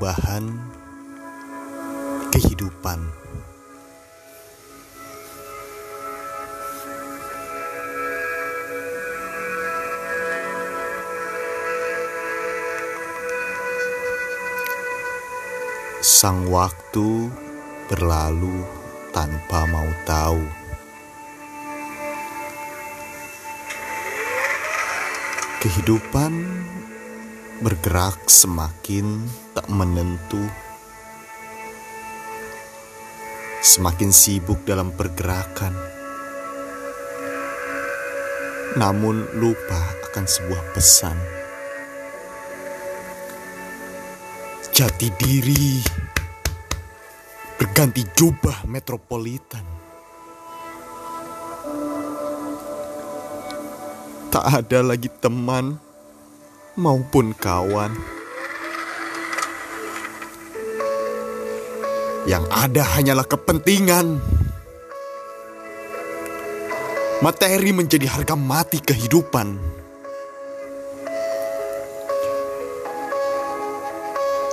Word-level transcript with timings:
perubahan 0.00 0.48
kehidupan. 2.32 3.04
Sang 16.00 16.48
waktu 16.48 17.28
berlalu 17.92 18.64
tanpa 19.12 19.68
mau 19.68 19.84
tahu. 20.08 20.40
Kehidupan 25.60 26.32
bergerak 27.60 28.24
semakin 28.24 29.28
tak 29.52 29.68
menentu, 29.68 30.40
semakin 33.60 34.08
sibuk 34.08 34.64
dalam 34.64 34.88
pergerakan, 34.96 35.76
namun 38.80 39.28
lupa 39.36 39.76
akan 40.08 40.24
sebuah 40.24 40.72
pesan. 40.72 41.16
Jati 44.72 45.12
diri 45.20 45.84
berganti 47.60 48.08
jubah 48.16 48.64
metropolitan. 48.64 49.68
Tak 54.32 54.64
ada 54.64 54.80
lagi 54.80 55.12
teman 55.20 55.89
maupun 56.80 57.36
kawan. 57.36 57.92
Yang 62.24 62.44
ada 62.48 62.82
hanyalah 62.96 63.26
kepentingan. 63.28 64.16
Materi 67.20 67.76
menjadi 67.76 68.08
harga 68.08 68.32
mati 68.32 68.80
kehidupan. 68.80 69.60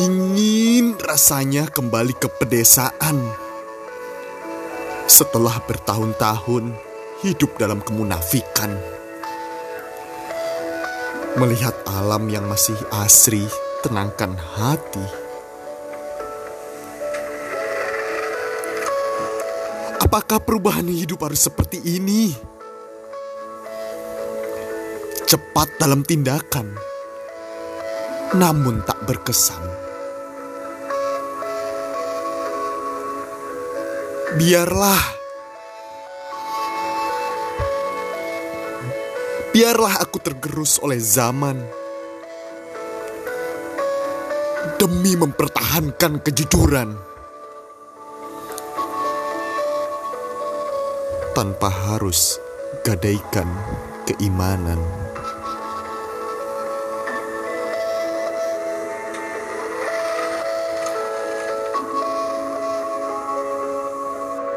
Ingin 0.00 0.96
rasanya 0.96 1.68
kembali 1.68 2.16
ke 2.16 2.26
pedesaan. 2.26 3.20
Setelah 5.04 5.60
bertahun-tahun 5.68 6.72
hidup 7.20 7.60
dalam 7.60 7.84
kemunafikan. 7.84 9.03
Melihat 11.34 11.74
alam 11.90 12.30
yang 12.30 12.46
masih 12.46 12.78
asri, 12.94 13.42
tenangkan 13.82 14.38
hati. 14.38 15.02
Apakah 19.98 20.38
perubahan 20.38 20.86
hidup 20.86 21.26
harus 21.26 21.42
seperti 21.42 21.82
ini? 21.82 22.30
Cepat 25.26 25.74
dalam 25.82 26.06
tindakan, 26.06 26.70
namun 28.38 28.86
tak 28.86 29.02
berkesan. 29.02 29.58
Biarlah 34.38 35.13
Biarlah 39.54 40.02
aku 40.02 40.18
tergerus 40.18 40.82
oleh 40.82 40.98
zaman 40.98 41.54
demi 44.82 45.14
mempertahankan 45.14 46.18
kejujuran 46.26 46.90
tanpa 51.38 51.70
harus 51.70 52.42
gadaikan 52.82 53.46
keimanan. 54.10 54.82